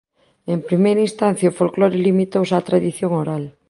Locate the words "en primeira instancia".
0.53-1.51